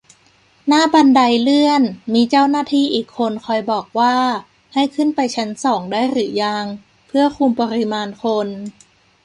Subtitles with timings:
[0.67, 1.81] หน้าบันไดเลื่อน
[2.13, 4.15] มีเจ้าหน้าที่อีกคนคอยบอกว่า
[4.73, 6.65] ให้ขึ้นไปชั้นสองได้หรือยัง
[7.07, 8.47] เพื่อคุมปริมาณคน